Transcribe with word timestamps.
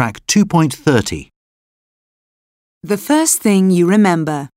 Track 0.00 0.26
2.30. 0.28 1.28
The 2.82 2.96
first 2.96 3.42
thing 3.42 3.70
you 3.70 3.86
remember. 3.86 4.48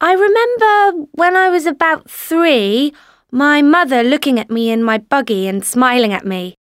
I 0.00 0.14
remember 0.14 1.06
when 1.12 1.36
I 1.36 1.50
was 1.50 1.66
about 1.66 2.08
three, 2.08 2.94
my 3.30 3.60
mother 3.60 4.02
looking 4.02 4.40
at 4.40 4.50
me 4.50 4.70
in 4.70 4.82
my 4.82 4.96
buggy 4.96 5.46
and 5.46 5.62
smiling 5.62 6.14
at 6.14 6.24
me. 6.24 6.54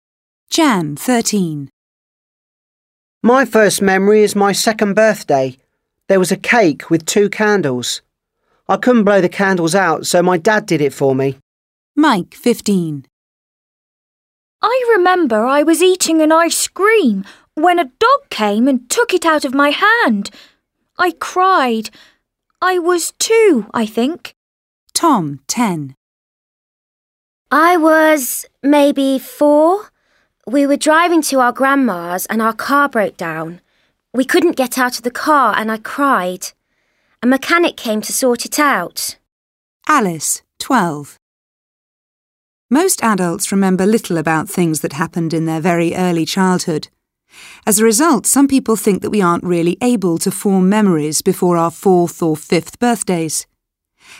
Jan, 0.51 0.97
13. 0.97 1.71
My 3.23 3.45
first 3.45 3.81
memory 3.81 4.25
is 4.25 4.35
my 4.35 4.51
second 4.51 4.95
birthday. 4.95 5.57
There 6.09 6.19
was 6.19 6.33
a 6.33 6.37
cake 6.37 6.91
with 6.91 7.07
two 7.07 7.31
candles. 7.31 8.03
I 8.69 8.79
couldn't 8.79 9.05
blow 9.05 9.21
the 9.21 9.29
candles 9.29 9.77
out, 9.77 10.09
so 10.09 10.25
my 10.25 10.39
dad 10.39 10.67
did 10.67 10.81
it 10.81 10.93
for 10.93 11.15
me. 11.15 11.39
Mike, 11.95 12.35
15. 12.35 13.07
I 14.61 14.97
remember 14.97 15.45
I 15.45 15.63
was 15.63 15.83
eating 15.83 16.21
an 16.21 16.33
ice 16.33 16.67
cream 16.67 17.25
when 17.55 17.79
a 17.79 17.91
dog 17.99 18.29
came 18.31 18.69
and 18.69 18.89
took 18.91 19.15
it 19.15 19.25
out 19.25 19.45
of 19.45 19.55
my 19.55 19.71
hand. 19.71 20.31
I 20.99 21.13
cried. 21.13 21.91
I 22.61 22.79
was 22.79 23.13
two, 23.19 23.67
I 23.73 23.87
think. 23.87 24.35
Tom, 24.93 25.41
10. 25.49 25.95
I 27.51 27.77
was 27.77 28.47
maybe 28.63 29.19
four. 29.19 29.91
We 30.47 30.67
were 30.67 30.77
driving 30.77 31.23
to 31.23 31.41
our 31.41 31.53
grandma's 31.53 32.27
and 32.27 32.43
our 32.43 32.53
car 32.53 32.89
broke 32.89 33.17
down. 33.17 33.61
We 34.13 34.25
couldn't 34.25 34.57
get 34.57 34.79
out 34.79 34.97
of 34.97 35.03
the 35.03 35.11
car 35.11 35.55
and 35.57 35.71
I 35.71 35.79
cried. 35.79 36.49
A 37.23 37.27
mechanic 37.27 37.77
came 37.77 38.01
to 38.03 38.13
sort 38.13 38.45
it 38.45 38.59
out. 38.59 39.17
Alice, 39.89 40.43
12. 40.59 41.19
Most 42.71 43.03
adults 43.03 43.53
remember 43.53 43.87
little 43.87 44.17
about 44.17 44.49
things 44.49 44.81
that 44.81 44.95
happened 44.95 45.33
in 45.33 45.47
their 45.47 45.61
very 45.61 45.95
early 45.95 46.25
childhood. 46.25 46.89
As 47.67 47.79
a 47.79 47.85
result, 47.85 48.27
some 48.27 48.49
people 48.49 48.77
think 48.77 49.03
that 49.03 49.11
we 49.11 49.23
aren't 49.23 49.45
really 49.45 49.77
able 49.81 50.19
to 50.19 50.31
form 50.31 50.69
memories 50.69 51.23
before 51.23 51.57
our 51.57 51.71
fourth 51.71 52.23
or 52.23 52.37
fifth 52.37 52.79
birthdays. 52.79 53.47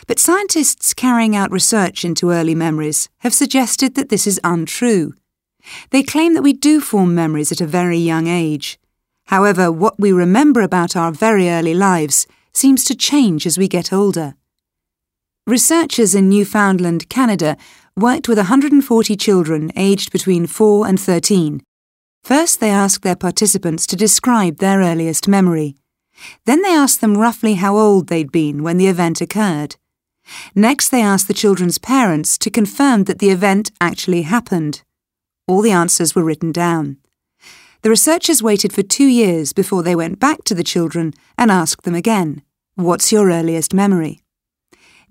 But 0.07 0.19
scientists 0.19 0.93
carrying 0.93 1.35
out 1.35 1.51
research 1.51 2.03
into 2.03 2.31
early 2.31 2.55
memories 2.55 3.09
have 3.19 3.33
suggested 3.33 3.95
that 3.95 4.09
this 4.09 4.25
is 4.27 4.39
untrue. 4.43 5.13
They 5.91 6.03
claim 6.03 6.33
that 6.33 6.43
we 6.43 6.53
do 6.53 6.81
form 6.81 7.15
memories 7.15 7.51
at 7.51 7.61
a 7.61 7.67
very 7.67 7.97
young 7.97 8.27
age. 8.27 8.79
However, 9.27 9.71
what 9.71 9.99
we 9.99 10.11
remember 10.11 10.61
about 10.61 10.95
our 10.95 11.11
very 11.11 11.49
early 11.49 11.73
lives 11.73 12.27
seems 12.53 12.83
to 12.85 12.95
change 12.95 13.45
as 13.45 13.57
we 13.57 13.67
get 13.67 13.91
older. 13.91 14.35
Researchers 15.47 16.15
in 16.15 16.29
Newfoundland, 16.29 17.09
Canada, 17.09 17.57
worked 17.95 18.27
with 18.27 18.37
140 18.37 19.15
children 19.15 19.71
aged 19.75 20.11
between 20.11 20.47
4 20.47 20.87
and 20.87 20.99
13. 20.99 21.61
First, 22.25 22.59
they 22.59 22.71
asked 22.71 23.03
their 23.03 23.15
participants 23.15 23.85
to 23.85 23.95
describe 23.95 24.57
their 24.57 24.79
earliest 24.79 25.27
memory. 25.27 25.75
Then 26.45 26.63
they 26.63 26.73
asked 26.73 26.99
them 26.99 27.19
roughly 27.19 27.53
how 27.53 27.77
old 27.77 28.07
they'd 28.07 28.31
been 28.31 28.63
when 28.63 28.77
the 28.77 28.87
event 28.87 29.21
occurred. 29.21 29.75
Next, 30.55 30.89
they 30.89 31.03
asked 31.03 31.27
the 31.27 31.35
children's 31.35 31.77
parents 31.77 32.39
to 32.39 32.49
confirm 32.49 33.03
that 33.03 33.19
the 33.19 33.29
event 33.29 33.69
actually 33.79 34.23
happened. 34.23 34.81
All 35.47 35.61
the 35.61 35.69
answers 35.69 36.15
were 36.15 36.23
written 36.23 36.51
down. 36.51 36.97
The 37.83 37.91
researchers 37.91 38.41
waited 38.41 38.73
for 38.73 38.81
two 38.81 39.05
years 39.05 39.53
before 39.53 39.83
they 39.83 39.95
went 39.95 40.19
back 40.19 40.43
to 40.45 40.55
the 40.55 40.63
children 40.63 41.13
and 41.37 41.51
asked 41.51 41.83
them 41.83 41.93
again, 41.93 42.41
What's 42.73 43.11
your 43.11 43.29
earliest 43.29 43.71
memory? 43.71 44.19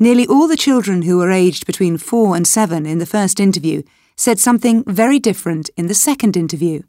Nearly 0.01 0.27
all 0.27 0.49
the 0.49 0.57
children 0.57 1.03
who 1.03 1.19
were 1.19 1.31
aged 1.31 1.65
between 1.65 1.97
four 1.97 2.35
and 2.35 2.45
seven 2.45 2.87
in 2.87 2.99
the 2.99 3.07
first 3.07 3.39
interview 3.39 3.85
said 4.17 4.41
something 4.41 4.83
very 4.83 5.21
different 5.21 5.71
in 5.77 5.87
the 5.87 5.95
second 5.95 6.37
interview. 6.37 6.83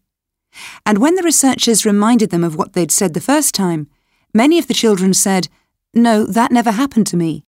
And 0.86 0.98
when 0.98 1.16
the 1.16 1.24
researchers 1.24 1.86
reminded 1.86 2.30
them 2.30 2.44
of 2.44 2.56
what 2.56 2.74
they'd 2.74 2.92
said 2.92 3.14
the 3.14 3.22
first 3.22 3.54
time, 3.54 3.90
many 4.34 4.60
of 4.60 4.68
the 4.68 4.74
children 4.74 5.14
said, 5.14 5.48
No, 5.94 6.26
that 6.26 6.52
never 6.52 6.72
happened 6.72 7.08
to 7.08 7.18
me. 7.18 7.44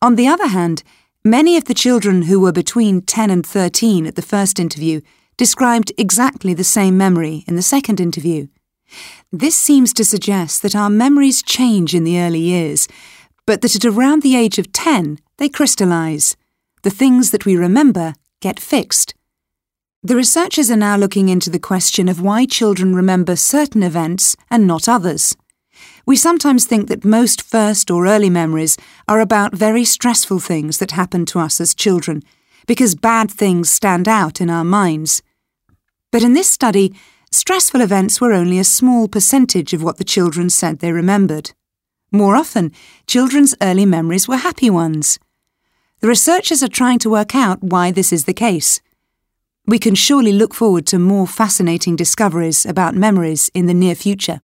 On 0.00 0.16
the 0.16 0.28
other 0.28 0.48
hand, 0.48 0.82
many 1.24 1.56
of 1.56 1.64
the 1.64 1.74
children 1.74 2.22
who 2.22 2.40
were 2.40 2.52
between 2.52 3.00
10 3.02 3.30
and 3.30 3.46
13 3.46 4.06
at 4.06 4.16
the 4.16 4.22
first 4.22 4.60
interview 4.60 5.00
described 5.36 5.92
exactly 5.98 6.54
the 6.54 6.64
same 6.64 6.96
memory 6.96 7.44
in 7.46 7.56
the 7.56 7.62
second 7.62 8.00
interview. 8.00 8.46
This 9.32 9.56
seems 9.56 9.92
to 9.94 10.04
suggest 10.04 10.62
that 10.62 10.76
our 10.76 10.90
memories 10.90 11.42
change 11.42 11.94
in 11.94 12.04
the 12.04 12.20
early 12.20 12.40
years, 12.40 12.86
but 13.46 13.60
that 13.62 13.74
at 13.74 13.84
around 13.84 14.22
the 14.22 14.36
age 14.36 14.58
of 14.58 14.72
10, 14.72 15.18
they 15.38 15.48
crystallise. 15.48 16.36
The 16.82 16.90
things 16.90 17.30
that 17.30 17.46
we 17.46 17.56
remember 17.56 18.14
get 18.40 18.60
fixed. 18.60 19.14
The 20.06 20.16
researchers 20.16 20.70
are 20.70 20.76
now 20.76 20.98
looking 20.98 21.30
into 21.30 21.48
the 21.48 21.58
question 21.58 22.10
of 22.10 22.20
why 22.20 22.44
children 22.44 22.94
remember 22.94 23.36
certain 23.36 23.82
events 23.82 24.36
and 24.50 24.66
not 24.66 24.86
others. 24.86 25.34
We 26.04 26.14
sometimes 26.14 26.66
think 26.66 26.88
that 26.88 27.06
most 27.06 27.40
first 27.40 27.90
or 27.90 28.06
early 28.06 28.28
memories 28.28 28.76
are 29.08 29.20
about 29.20 29.54
very 29.54 29.86
stressful 29.86 30.40
things 30.40 30.76
that 30.76 30.90
happened 30.90 31.28
to 31.28 31.38
us 31.38 31.58
as 31.58 31.74
children, 31.74 32.22
because 32.66 32.94
bad 32.94 33.30
things 33.30 33.70
stand 33.70 34.06
out 34.06 34.42
in 34.42 34.50
our 34.50 34.62
minds. 34.62 35.22
But 36.12 36.22
in 36.22 36.34
this 36.34 36.50
study, 36.50 36.94
stressful 37.32 37.80
events 37.80 38.20
were 38.20 38.34
only 38.34 38.58
a 38.58 38.64
small 38.64 39.08
percentage 39.08 39.72
of 39.72 39.82
what 39.82 39.96
the 39.96 40.04
children 40.04 40.50
said 40.50 40.80
they 40.80 40.92
remembered. 40.92 41.52
More 42.12 42.36
often, 42.36 42.72
children's 43.06 43.54
early 43.62 43.86
memories 43.86 44.28
were 44.28 44.36
happy 44.36 44.68
ones. 44.68 45.18
The 46.00 46.08
researchers 46.08 46.62
are 46.62 46.68
trying 46.68 46.98
to 46.98 47.10
work 47.10 47.34
out 47.34 47.62
why 47.62 47.90
this 47.90 48.12
is 48.12 48.26
the 48.26 48.34
case. 48.34 48.82
We 49.66 49.78
can 49.78 49.94
surely 49.94 50.32
look 50.32 50.52
forward 50.52 50.86
to 50.88 50.98
more 50.98 51.26
fascinating 51.26 51.96
discoveries 51.96 52.66
about 52.66 52.94
memories 52.94 53.50
in 53.54 53.64
the 53.64 53.72
near 53.72 53.94
future. 53.94 54.40